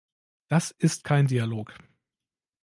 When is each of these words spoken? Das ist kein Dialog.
Das 0.47 0.71
ist 0.71 1.03
kein 1.03 1.27
Dialog. 1.27 1.75